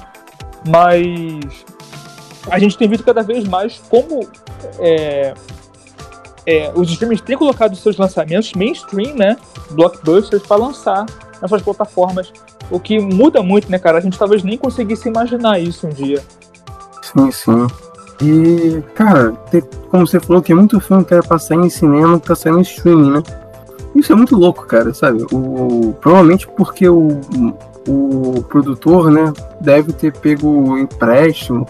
[0.67, 1.63] Mas
[2.49, 4.27] a gente tem visto cada vez mais como
[4.77, 5.33] é,
[6.45, 9.37] é, os streamers têm colocado seus lançamentos mainstream, né?
[9.69, 11.05] Blockbusters para lançar
[11.41, 12.33] nas suas plataformas.
[12.69, 13.99] O que muda muito, né, cara?
[13.99, 16.21] A gente talvez nem conseguisse imaginar isso um dia.
[17.03, 17.67] Sim, sim.
[18.21, 22.19] E, cara, tem, como você falou, tem muito filme que era pra sair em cinema
[22.19, 23.23] que tá saindo em streaming, né?
[23.95, 25.25] Isso é muito louco, cara, sabe?
[25.31, 27.19] O, provavelmente porque o,
[27.87, 31.65] o produtor, né, deve ter pego empréstimo,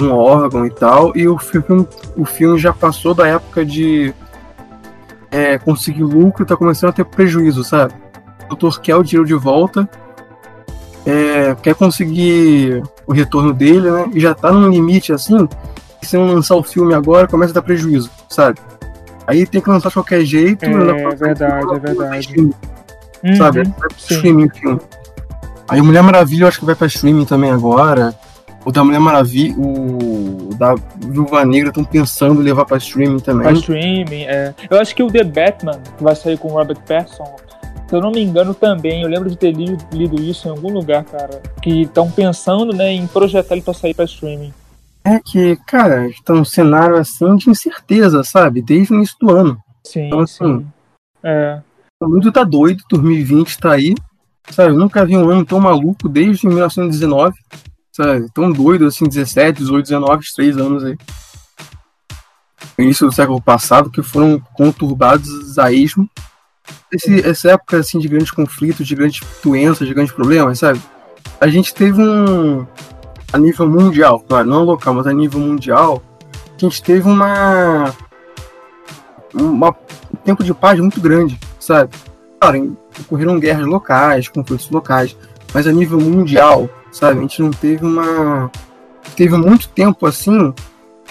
[0.00, 4.14] um órgão e tal, e o filme, o filme já passou da época de
[5.30, 7.94] é, conseguir lucro, tá começando a ter prejuízo, sabe?
[8.44, 9.88] O produtor quer o dinheiro de volta,
[11.04, 14.10] é, quer conseguir o retorno dele, né?
[14.14, 15.48] E já tá num limite assim,
[16.02, 18.60] se não lançar o filme agora, começa a dar prejuízo, sabe?
[19.28, 20.64] Aí tem que lançar de qualquer jeito.
[20.64, 22.34] É, é verdade, é verdade.
[22.38, 23.62] Uhum, sabe?
[23.62, 24.80] Vai pro streaming filme.
[25.68, 28.14] Aí o Mulher Maravilha eu acho que vai pra streaming também agora.
[28.64, 33.42] O da Mulher Maravilha, o da Viúva Negra estão pensando em levar pra streaming também.
[33.42, 34.54] Pra streaming, é.
[34.70, 37.36] Eu acho que o The Batman, que vai sair com o Robert Pattinson,
[37.86, 40.72] se eu não me engano também, eu lembro de ter lido, lido isso em algum
[40.72, 44.54] lugar, cara, que estão pensando, né, em projetar ele pra sair pra streaming.
[45.04, 48.60] É que, cara, está um cenário assim de incerteza, sabe?
[48.60, 49.58] Desde o início do ano.
[49.84, 50.66] Sim, então, assim, sim.
[51.22, 51.62] É.
[52.00, 53.94] O mundo tá doido, 2020 tá aí.
[54.50, 57.34] Sabe, eu nunca vi um ano tão maluco desde 1919.
[57.92, 60.96] Sabe, tão doido assim, 17, 18, 19, três anos aí.
[62.76, 66.08] No início do século passado, que foram conturbados a esmo.
[66.92, 70.80] Esse, essa época assim, de grandes conflitos, de grandes doenças, de grandes problemas, sabe?
[71.40, 72.66] A gente teve um,
[73.32, 76.02] a nível mundial, claro, não local, mas a nível mundial,
[76.56, 77.94] a gente teve uma,
[79.34, 79.70] uma
[80.12, 81.90] um tempo de paz muito grande, sabe?
[82.40, 85.16] Claro, ocorreram guerras locais, conflitos locais,
[85.52, 87.18] mas a nível mundial, sabe?
[87.18, 88.50] A gente não teve uma.
[89.16, 90.54] Teve muito tempo assim,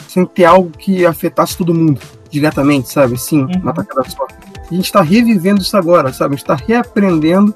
[0.08, 2.00] sem ter algo que afetasse todo mundo
[2.30, 3.16] diretamente, sabe?
[3.16, 3.62] Assim, uhum.
[3.62, 4.26] uma tacada só.
[4.70, 6.36] A gente está revivendo isso agora, sabe?
[6.36, 7.56] A gente está reaprendendo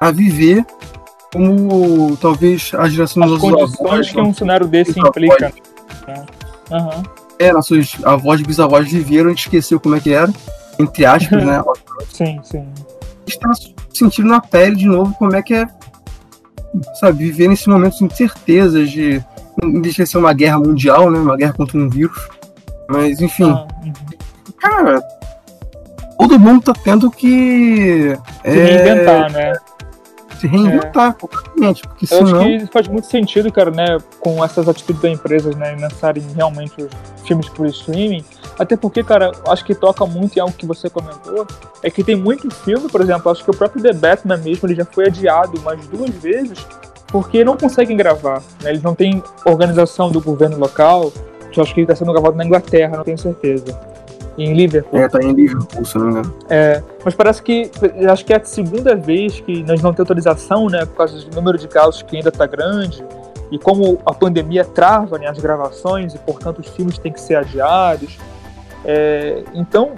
[0.00, 0.64] a viver
[1.36, 4.10] como talvez a geração dos nossos avós.
[4.10, 5.52] que um cenário desse implica.
[6.08, 6.24] Né?
[6.70, 7.02] Uhum.
[7.38, 10.32] É, nossos avós e bisavós viveram, a gente esqueceu como é que era,
[10.78, 11.62] entre aspas, né?
[12.10, 12.66] sim, sim.
[12.66, 13.50] A gente tá
[13.92, 15.66] sentindo na pele de novo como é que é,
[16.98, 19.22] sabe, viver nesse momento de incertezas, de
[19.82, 21.18] deixa de ser uma guerra mundial, né?
[21.18, 22.28] Uma guerra contra um vírus.
[22.88, 23.50] Mas, enfim.
[23.50, 23.92] Ah, uhum.
[24.58, 25.00] Cara,
[26.18, 28.16] todo mundo tá tendo que.
[28.42, 29.52] Se é, reinventar, né?
[30.46, 31.12] Se reinventar é.
[31.12, 31.82] completamente.
[31.82, 32.40] Porque Eu senão...
[32.40, 36.74] acho que faz muito sentido, cara, né, com essas atitudes das empresas, né, lançarem realmente
[36.82, 38.24] os filmes por streaming.
[38.58, 41.46] Até porque, cara, acho que toca muito em algo que você comentou,
[41.82, 44.74] é que tem muito filme, por exemplo, acho que o próprio The Batman mesmo, ele
[44.74, 46.66] já foi adiado umas duas vezes,
[47.08, 51.12] porque não conseguem gravar, né, eles não têm organização do governo local,
[51.54, 53.95] eu acho que ele está sendo gravado na Inglaterra, não tenho certeza
[54.38, 54.98] em Liverpool.
[54.98, 56.34] É, tá em Liverpool, se não me engano.
[56.48, 57.70] É, mas parece que,
[58.10, 61.34] acho que é a segunda vez que nós não temos autorização, né, por causa do
[61.34, 63.04] número de casos que ainda tá grande,
[63.50, 67.36] e como a pandemia trava né, as gravações, e portanto os filmes têm que ser
[67.36, 68.18] adiados.
[68.84, 69.92] É, então,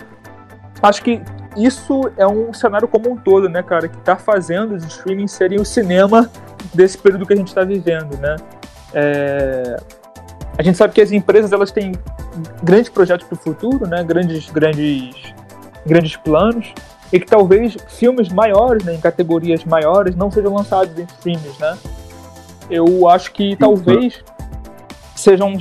[0.82, 1.20] acho que
[1.56, 5.60] isso é um cenário como um todo, né, cara, que tá fazendo os streamings serem
[5.60, 6.30] o cinema
[6.72, 8.36] desse período que a gente está vivendo, né.
[8.94, 9.76] É,
[10.58, 11.92] a gente sabe que as empresas elas têm
[12.64, 14.02] grandes projetos para o futuro, né?
[14.02, 15.14] Grandes, grandes,
[15.86, 16.74] grandes planos
[17.12, 21.78] e que talvez filmes maiores, né, em categorias maiores, não sejam lançados em streams, né?
[22.68, 24.22] Eu acho que talvez
[25.14, 25.56] sejam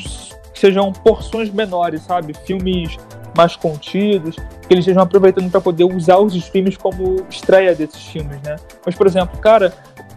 [0.54, 2.34] sejam porções menores, sabe?
[2.46, 2.98] Filmes
[3.38, 8.42] mais contidos, que eles estejam aproveitando para poder usar os streams como estreia desses filmes,
[8.42, 8.56] né?
[8.84, 9.72] Mas, por exemplo, cara,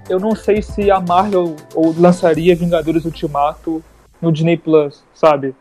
[0.09, 3.85] eu não sei se a Marvel ou lançaria Vingadores Ultimato
[4.21, 5.55] no Disney Plus, sabe?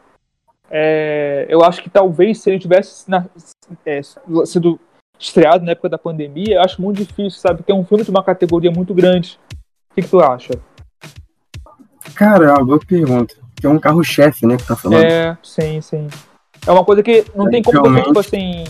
[0.71, 3.25] É, eu acho que talvez se ele tivesse na,
[3.85, 4.01] é,
[4.45, 4.79] sido
[5.19, 7.57] estreado na época da pandemia, eu acho muito difícil, sabe?
[7.57, 9.39] Porque é um filme de uma categoria muito grande.
[9.91, 10.53] O que, que tu acha?
[12.15, 13.35] Cara, é uma boa pergunta.
[13.59, 15.03] que é um carro-chefe, né, que tá falando.
[15.03, 16.07] É, sim, sim.
[16.65, 18.05] É uma coisa que não É, tem como você, realmente.
[18.07, 18.63] tipo assim.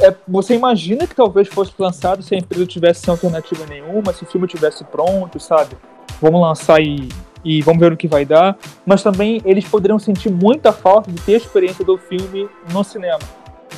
[0.00, 4.22] é, você imagina que talvez fosse lançado se a empresa tivesse sem alternativa nenhuma, se
[4.22, 5.76] o filme tivesse pronto, sabe?
[6.20, 7.08] Vamos lançar e,
[7.44, 8.56] e vamos ver o que vai dar.
[8.84, 13.20] Mas também eles poderiam sentir muita falta de ter a experiência do filme no cinema,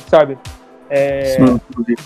[0.07, 0.37] sabe?
[0.89, 2.01] É, Sim, inclusive.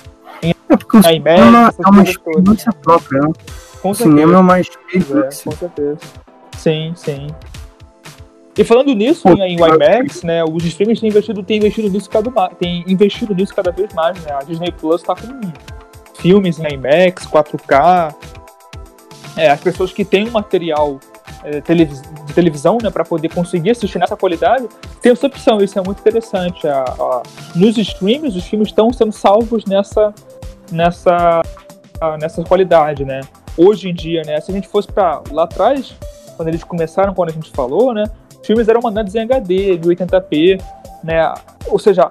[0.70, 3.34] É porque o cinema é uma experiência própria, né?
[3.82, 5.20] com O cinema é uma experiência.
[5.20, 5.98] É, com certeza.
[6.58, 7.28] Sim, sim.
[8.58, 12.10] E falando nisso, Pô, em, em IMAX, né, os streamers têm investido, têm investido nisso
[12.10, 14.32] cada têm investido nisso cada vez mais, né?
[14.34, 15.40] A Disney Plus tá com
[16.20, 18.16] filmes em IMAX, 4K.
[19.38, 21.00] É, as pessoas que têm um material
[22.26, 24.68] de televisão, né, para poder conseguir assistir nessa qualidade,
[25.02, 25.60] tem essa opção.
[25.62, 26.68] Isso é muito interessante.
[26.68, 27.24] A- a-
[27.56, 30.14] nos streams, os filmes estão sendo salvos nessa,
[30.72, 31.42] nessa,
[32.02, 33.22] ah, nessa qualidade, né?
[33.58, 34.40] Hoje em dia, né?
[34.42, 35.94] Se a gente fosse para lá atrás,
[36.36, 38.04] quando eles começaram, quando a gente falou, né?
[38.40, 40.62] Os filmes eram mandados em HD, 1080p,
[41.04, 41.34] né?
[41.68, 42.10] Ou seja,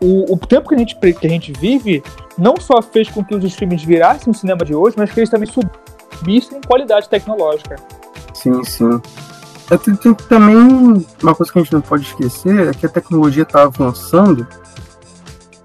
[0.00, 2.02] o, o tempo que a, gente, que a gente vive
[2.38, 5.30] não só fez com que os filmes virassem o cinema de hoje, mas que eles
[5.30, 7.76] também subissem em qualidade tecnológica.
[8.36, 9.00] Sim, sim.
[9.70, 12.88] Eu tenho, tenho também uma coisa que a gente não pode esquecer é que a
[12.88, 14.46] tecnologia está avançando,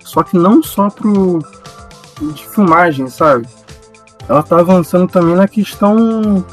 [0.04, 1.40] só que não só pro
[2.34, 3.48] de filmagem, sabe?
[4.28, 6.46] Ela está avançando também na questão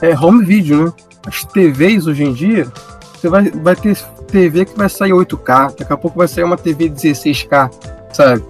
[0.00, 0.92] é, home video, né?
[1.26, 2.70] As TVs hoje em dia,
[3.14, 3.96] você vai, vai ter
[4.28, 7.70] TV que vai sair 8K, daqui a pouco vai sair uma TV 16K,
[8.12, 8.42] sabe?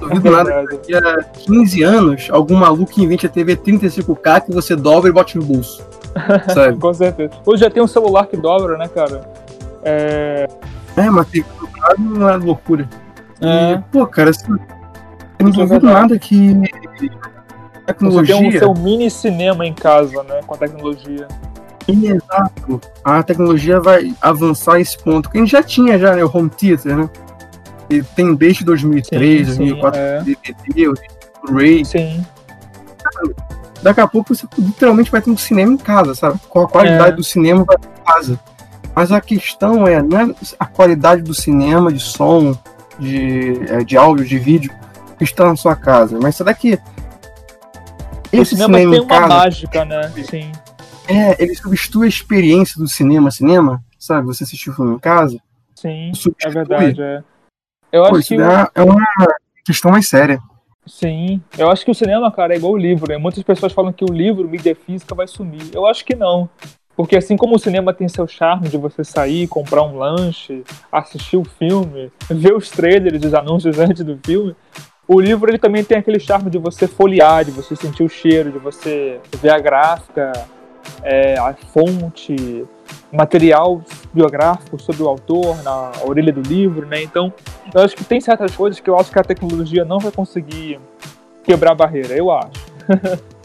[0.00, 0.64] Duvido nada.
[0.70, 5.38] Daqui a 15 anos, algum maluco invente a TV 35K que você dobra e bota
[5.38, 5.84] no bolso,
[6.52, 6.76] sabe?
[6.80, 7.32] Com certeza.
[7.44, 9.28] Hoje já tem um celular que dobra, né, cara?
[9.82, 10.46] É,
[10.96, 11.44] É, mas tem
[11.80, 12.88] lado não é loucura.
[13.40, 13.72] É.
[13.72, 14.52] E, pô, cara, assim,
[15.38, 17.10] eu não duvido nada que você
[17.86, 18.36] tecnologia.
[18.36, 20.40] tem um seu mini cinema em casa, né?
[20.46, 21.28] Com a tecnologia.
[21.86, 22.80] Exato.
[23.04, 25.30] A tecnologia vai avançar esse ponto.
[25.30, 27.08] Que a gente já tinha já, né, o home theater, né?
[28.14, 30.22] Tem desde 2003, Sim, sim, 2004, é.
[30.22, 30.94] DVD, o
[31.44, 31.84] Blu-ray.
[31.84, 32.24] Sim.
[33.82, 36.40] Daqui a pouco você literalmente vai ter um cinema em casa, sabe?
[36.48, 37.16] Com a qualidade É.
[37.16, 38.40] do cinema vai em casa.
[38.94, 42.58] Mas a questão é, não é a qualidade do cinema, de som,
[42.98, 44.72] de, é, de áudio, de vídeo,
[45.18, 46.18] que está na sua casa.
[46.20, 46.78] Mas será que o
[48.32, 50.12] esse cinema cinema tem em uma casa, mágica, né?
[50.28, 50.50] Sim.
[51.06, 54.26] é, ele substitui a experiência do cinema, cinema, sabe?
[54.26, 55.38] Você assistir o filme em casa,
[55.74, 56.10] Sim,
[56.42, 57.00] é verdade.
[57.00, 57.22] É.
[57.96, 58.40] Eu Pô, acho isso que.
[58.40, 59.04] é é uma
[59.64, 60.38] questão mais séria.
[60.86, 63.18] Sim, eu acho que o cinema, cara, é igual o livro, né?
[63.18, 65.62] Muitas pessoas falam que o livro, mídia física, vai sumir.
[65.74, 66.48] Eu acho que não.
[66.96, 71.36] Porque assim como o cinema tem seu charme de você sair, comprar um lanche, assistir
[71.36, 74.54] o filme, ver os trailers, os anúncios antes do filme,
[75.08, 78.50] o livro ele também tem aquele charme de você folhear, de você sentir o cheiro,
[78.50, 80.32] de você ver a gráfica,
[81.02, 82.64] é, a fonte,
[83.12, 87.02] material biográfico sobre o autor na orelha do livro, né?
[87.02, 87.32] Então,
[87.74, 90.80] eu acho que tem certas coisas que eu acho que a tecnologia não vai conseguir
[91.42, 92.66] quebrar a barreira, eu acho.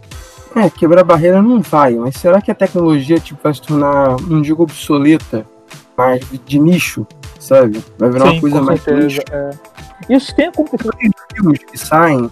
[0.54, 4.41] É, quebrar barreira não vai, mas será que a tecnologia tipo, vai se tornar, não
[4.41, 5.45] digo obsoleta,
[5.95, 7.08] mas de, nicho,
[7.39, 7.82] sabe?
[7.97, 9.08] Vai virar uma coisa mais certeza.
[9.08, 9.21] nicho.
[9.32, 9.51] É.
[10.10, 10.91] Isso tem acontecido.
[11.34, 12.30] filmes que saem,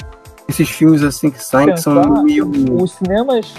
[0.50, 2.50] esses filmes assim que saem, que são meio.
[2.82, 3.54] Os cinemas.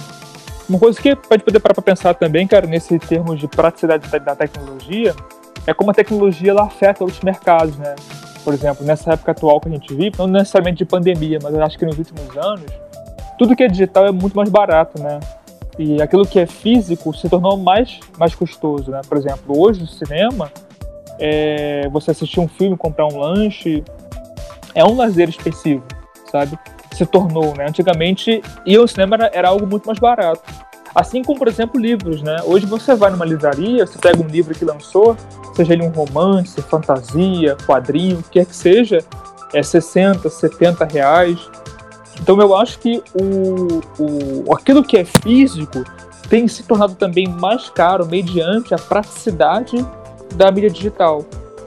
[0.70, 4.36] Uma coisa que pode poder parar pra pensar também, cara, nesse termos de praticidade da-
[4.36, 5.12] tecnologia,
[5.66, 7.96] é como a tecnologia ela afeta outros mercados, né?
[8.44, 11.64] Por exemplo, nessa época atual que a gente vive, não necessariamente de pandemia, mas eu
[11.64, 12.70] acho que nos últimos anos,
[13.36, 15.18] tudo que é digital é muito mais barato, né?
[15.76, 19.00] E aquilo que é físico se tornou mais, mais custoso, né?
[19.08, 20.52] Por exemplo, hoje no cinema,
[21.18, 23.82] é, você assistir um filme, comprar um lanche,
[24.72, 25.82] é um lazer expensivo,
[26.30, 26.56] sabe?
[27.00, 27.64] Se tornou, né?
[27.66, 30.42] Antigamente, ir ao cinema era, era algo muito mais barato.
[30.94, 32.42] Assim como, por exemplo, livros, né?
[32.44, 35.16] Hoje você vai numa livraria, você pega um livro que lançou,
[35.56, 38.98] seja ele um romance, fantasia, quadrinho, o que quer que seja,
[39.54, 41.38] é 60, 70 reais.
[42.20, 45.82] Então eu acho que o, o, aquilo que é físico
[46.28, 49.82] tem se tornado também mais caro mediante a praticidade
[50.34, 51.24] da mídia digital.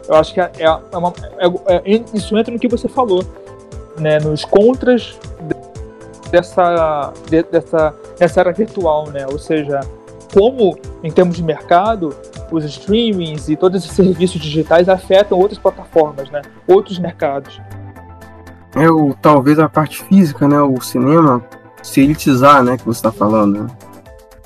[0.08, 3.26] Eu acho que é, é uma- é- é- isso entra no que você falou,
[3.97, 9.25] né, nos contras de- dessa, de- dessa, dessa era virtual, né?
[9.32, 9.79] Ou seja,
[10.34, 12.15] como em termos de mercado,
[12.51, 16.41] os streamings e todos esses serviços digitais afetam outras plataformas, né?
[16.67, 17.62] Outros mercados.
[18.75, 20.60] É o, talvez a parte física, né?
[20.60, 21.43] O cinema
[21.84, 22.77] se elitizar, né?
[22.77, 23.63] Que você está falando.
[23.63, 23.67] Né?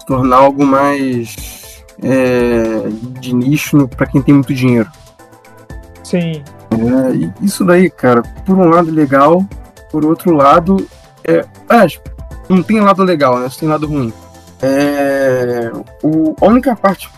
[0.06, 4.90] Tornar algo mais é, de nicho para quem tem muito dinheiro.
[6.04, 9.46] Sim, É, isso daí, cara, por um lado legal,
[9.92, 10.88] por outro lado,
[11.24, 11.88] é, é,
[12.50, 13.50] não tem lado legal, né?
[13.50, 14.14] Só tem lado ruim.
[14.62, 15.72] É,
[16.04, 17.10] o, a única parte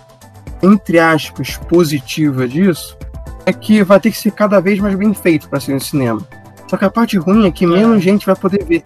[0.62, 2.98] entre aspas, positiva disso
[3.46, 6.22] é que vai ter que ser cada vez mais bem feito para ser no cinema.
[6.68, 8.84] Só que a parte ruim é que menos gente vai poder ver,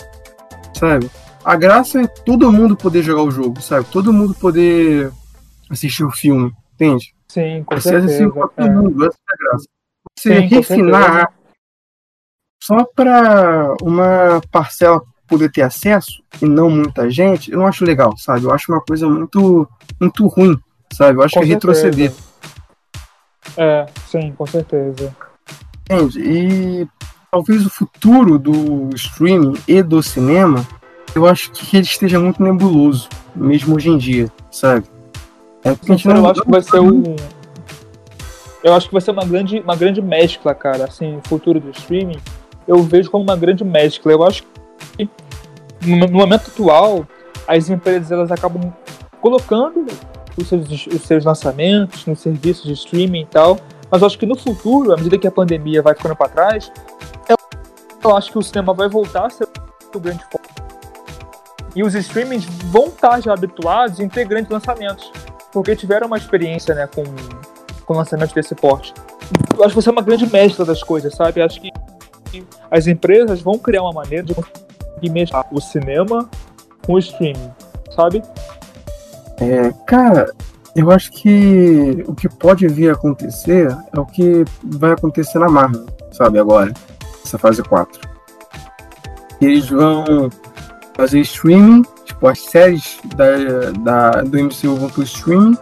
[0.74, 1.10] sabe?
[1.44, 3.86] A graça é todo mundo poder jogar o jogo, sabe?
[3.92, 5.12] Todo mundo poder
[5.70, 7.14] assistir o filme, entende?
[7.28, 8.30] Sim, com Você certeza.
[8.30, 8.70] todo é.
[8.70, 9.66] mundo, essa é a graça.
[10.18, 11.34] Você Sim, refinar
[12.64, 18.16] só para uma parcela poder ter acesso e não muita gente, eu não acho legal,
[18.18, 18.46] sabe?
[18.46, 19.68] Eu acho uma coisa muito,
[20.00, 20.58] muito ruim,
[20.94, 21.18] sabe?
[21.18, 22.14] Eu acho Com que é retroceder.
[23.58, 25.14] É, sim, com certeza.
[25.82, 26.22] Entende?
[26.22, 26.88] E
[27.32, 30.66] talvez o futuro do streaming e do cinema,
[31.16, 34.86] eu acho que ele esteja muito nebuloso, mesmo hoje em dia, sabe?
[35.64, 37.04] É porque a gente eu não- acho que vai ser um.
[38.64, 40.86] Eu acho que vai ser uma grande, uma grande mescla, cara.
[40.86, 42.20] Assim, o futuro do streaming,
[42.68, 44.12] eu vejo como uma grande mescla.
[44.12, 44.44] Eu acho
[44.98, 45.10] que
[45.86, 47.06] no momento atual,
[47.48, 48.74] as empresas elas acabam
[49.20, 49.86] colocando
[50.38, 53.60] os seus, os seus lançamentos nos serviços de streaming e tal.
[53.92, 56.72] Mas eu acho que no futuro, à medida que a pandemia vai ficando para trás,
[58.04, 59.48] eu, acho que o cinema vai voltar a ser
[59.94, 60.44] o grande foco.
[61.76, 65.12] E os streamings vão estar já habituados em ter grandes lançamentos
[65.52, 67.04] porque tiveram uma experiência né, com,
[67.86, 68.94] com lançamento desse porte.
[69.56, 71.40] Eu acho que vai ser uma grande mescla das coisas, sabe?
[71.40, 71.72] Eu acho que
[72.72, 76.30] as empresas vão criar uma maneira de conseguir mesclar o cinema
[76.86, 77.52] com o streaming,
[77.96, 78.22] sabe?
[79.40, 80.32] É, cara,
[80.76, 85.50] eu acho que o que pode vir a acontecer é o que vai acontecer na
[85.50, 86.74] Marvel, sabe, agora,
[87.24, 88.02] essa fase 4.
[89.40, 90.30] Eles vão
[90.96, 95.58] fazer streaming, tipo, as séries da, da, do MCU vão pro streaming,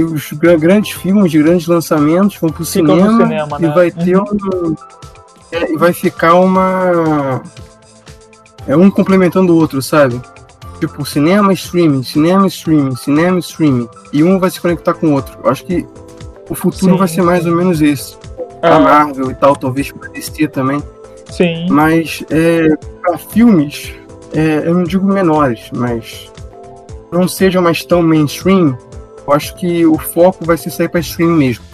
[0.00, 3.72] e os gra- grandes filmes, de grandes lançamentos vão pro Ficam cinema, cinema, e né?
[3.74, 4.74] vai ter um.
[5.52, 7.42] é, vai ficar uma.
[8.66, 10.20] É um complementando o outro, sabe?
[10.78, 13.88] Tipo, cinema, streaming, cinema, streaming, cinema, streaming.
[14.12, 15.38] E um vai se conectar com o outro.
[15.44, 15.86] Eu acho que
[16.48, 17.50] o futuro Sim, vai ser mais sim.
[17.50, 18.16] ou menos esse.
[18.62, 20.82] Ah, A Marvel e tal, talvez pra DC também.
[21.30, 22.68] sim, Mas é,
[23.02, 23.92] para filmes,
[24.34, 26.30] é, eu não digo menores, mas
[27.12, 28.76] não sejam mais tão mainstream,
[29.30, 31.64] eu acho que o foco vai ser sair pra stream mesmo.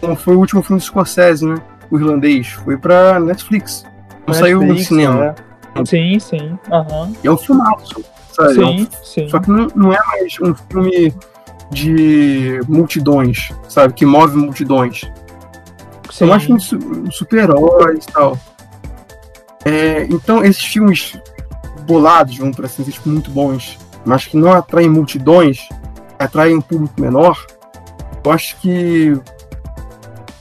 [0.00, 1.56] Como foi o último filme do Scorsese, né?
[1.90, 2.48] O irlandês.
[2.48, 3.84] Foi pra Netflix.
[4.26, 5.34] Não saiu no Netflix, cinema.
[5.74, 5.84] é.
[5.84, 6.58] Sim, sim.
[7.22, 8.60] E é um filmaço, sabe?
[8.60, 9.28] É um Sim, sim.
[9.28, 11.14] Só que não, não é mais um filme
[11.70, 13.92] de multidões, sabe?
[13.94, 15.02] Que move multidões.
[16.10, 16.24] sim.
[16.26, 16.78] Eu acho um, su-
[17.10, 18.38] super-heróis e tal.
[19.64, 21.16] É, então, esses filmes
[21.86, 25.68] bolados, vamos para assim tipo, muito bons, mas que não atraem multidões,
[26.20, 27.46] atraem um público menor,
[28.24, 29.18] eu acho que,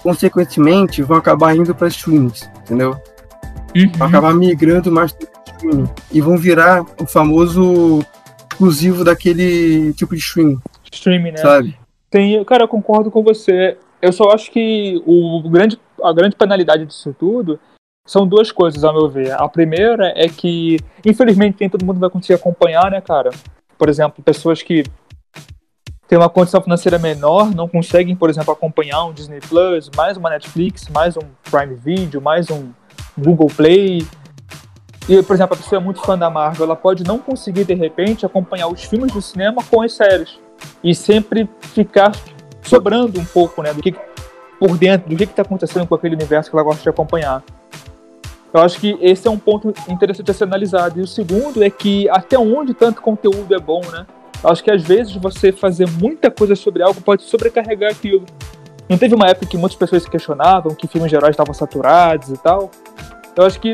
[0.04, 2.92] consequentemente, vão acabar indo para streams, entendeu?
[3.76, 3.92] Uhum.
[3.96, 8.00] Vão acabar migrando mais para streaming e vão virar o famoso
[8.52, 10.62] exclusivo daquele tipo de stream,
[10.92, 11.38] Streaming, né?
[11.38, 11.78] sabe?
[12.10, 13.78] Tem, cara, eu concordo com você.
[14.02, 17.60] Eu só acho que o grande, a grande penalidade disso tudo
[18.06, 19.32] são duas coisas, ao meu ver.
[19.32, 23.30] A primeira é que, infelizmente, nem todo mundo vai conseguir acompanhar, né, cara?
[23.78, 24.84] Por exemplo, pessoas que
[26.10, 30.32] têm uma condição financeira menor não conseguem, por exemplo, acompanhar um Disney Plus, mais uma
[30.32, 32.72] Netflix, mais um Prime Video, mais um
[33.16, 34.06] Google Play.
[35.08, 37.76] E, por exemplo, a pessoa é muito fã da Marvel, ela pode não conseguir, de
[37.76, 40.40] repente, acompanhar os filmes do cinema com as séries.
[40.84, 42.12] E sempre ficar
[42.64, 43.96] sobrando um pouco, né, do que
[44.60, 47.44] por dentro, do que está acontecendo com aquele universo que ela gosta de acompanhar.
[48.52, 51.00] Eu acho que esse é um ponto interessante a ser analisado.
[51.00, 54.08] E o segundo é que até onde tanto conteúdo é bom, né?
[54.44, 58.26] Acho que às vezes você fazer muita coisa sobre algo pode sobrecarregar aquilo.
[58.88, 62.38] Não teve uma época que muitas pessoas se questionavam que filmes gerais estavam saturados e
[62.38, 62.72] tal.
[63.36, 63.74] Eu acho que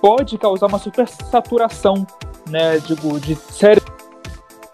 [0.00, 2.06] pode causar uma super saturação,
[2.48, 2.78] né?
[2.78, 3.82] Digo, de séries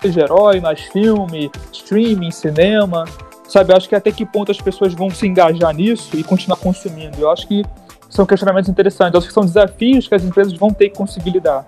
[0.03, 3.05] de herói, mais filme, streaming, cinema.
[3.49, 6.57] Sabe, eu acho que até que ponto as pessoas vão se engajar nisso e continuar
[6.57, 7.19] consumindo.
[7.21, 7.65] Eu acho que
[8.09, 9.15] são questionamentos interessantes.
[9.15, 11.67] Eu acho que são desafios que as empresas vão ter que conseguir lidar.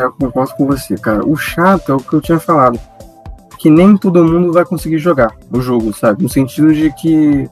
[0.00, 1.26] É, Eu concordo com você, cara.
[1.26, 2.78] O chato é o que eu tinha falado.
[3.58, 6.22] Que nem todo mundo vai conseguir jogar o jogo, sabe?
[6.22, 7.48] No sentido de que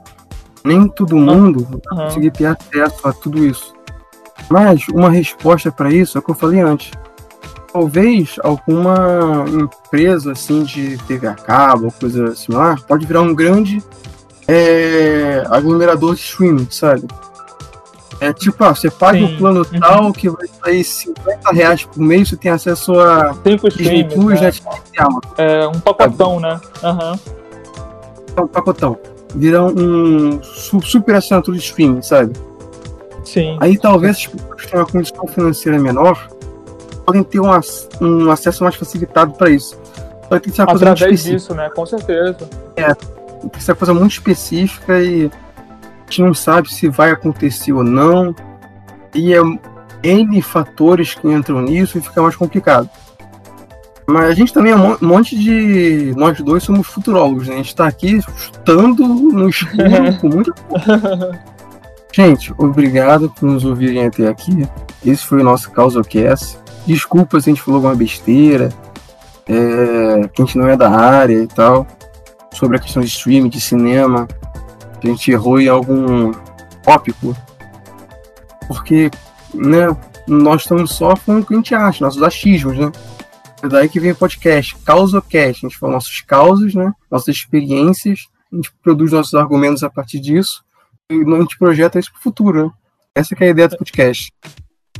[0.64, 2.08] nem todo mundo vai Aham.
[2.08, 3.74] conseguir ter acesso a tudo isso.
[4.50, 6.90] Mas uma resposta para isso é o que eu falei antes.
[7.72, 13.82] Talvez alguma empresa assim de TV a cabo ou coisa similar pode virar um grande
[14.46, 17.06] é, aglomerador de streaming, sabe?
[18.20, 19.34] É tipo, ah, você paga Sim.
[19.34, 19.80] o plano Uhum.
[19.80, 24.14] tal que vai sair 50 reais por mês, você tem acesso a Cinco Disney streams,
[24.14, 24.46] Plus, né?
[24.46, 25.20] Netflix e Amazon.
[25.38, 26.60] É um pacotão, né?
[26.82, 27.18] Aham.
[28.36, 28.98] É um pacotão.
[29.34, 32.32] Vira um su- super assinatura de streaming, sabe?
[33.24, 33.56] Sim.
[33.60, 36.28] Aí talvez as pessoas que têm uma condição financeira menor
[37.04, 37.50] podem ter um,
[38.00, 39.78] um acesso mais facilitado para isso.
[40.28, 41.36] Só que tem que ser uma coisa muito Através específica.
[41.38, 41.70] disso, né?
[41.74, 42.36] Com certeza.
[42.76, 45.30] É coisa muito específica e
[46.08, 48.34] gente não sabe se vai acontecer ou não.
[49.14, 49.40] E é
[50.02, 52.88] N fatores que entram nisso e fica mais complicado.
[54.06, 56.14] Mas a gente também é um monte de.
[56.16, 57.54] Nós dois somos futurólogos, né?
[57.54, 59.82] A gente tá aqui chutando no escuro
[60.18, 60.54] com muita.
[62.14, 64.66] gente, obrigado por nos ouvirem até aqui.
[65.04, 66.58] Esse foi o nosso CausaCast.
[66.86, 68.70] Desculpa se a gente falou alguma besteira,
[69.46, 71.86] é, que a gente não é da área e tal,
[72.54, 74.26] sobre a questão de streaming, de cinema.
[75.02, 76.32] A gente errou em algum
[76.82, 77.36] tópico.
[78.66, 79.10] Porque,
[79.54, 79.96] né,
[80.26, 82.92] nós estamos só falando o que a gente acha, nossos achismos, né?
[83.62, 85.66] É daí que vem o podcast, CausoCast.
[85.66, 86.92] A gente fala nossos causos, né?
[87.10, 90.62] Nossas experiências, a gente produz nossos argumentos a partir disso
[91.10, 92.72] e a gente projeta isso para o futuro, né?
[93.14, 94.30] Essa é a ideia do podcast.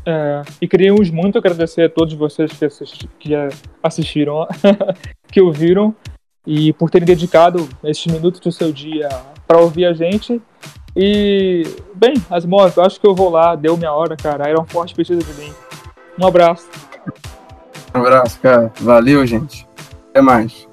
[0.06, 3.34] É, e queríamos muito agradecer a todos vocês que, assisti que
[3.82, 4.46] assistiram,
[5.30, 5.94] que ouviram,
[6.46, 9.08] e por terem dedicado esses minutos do seu dia
[9.46, 10.40] para ouvir a gente.
[10.96, 11.62] E,
[11.94, 14.48] bem, Asmov, eu acho que eu vou lá, deu minha hora, cara.
[14.48, 15.52] Era um forte precisa de mim.
[16.18, 16.68] Um abraço.
[17.94, 18.72] Um abraço, cara.
[18.80, 19.66] Valeu, gente.
[20.10, 20.67] Até mais.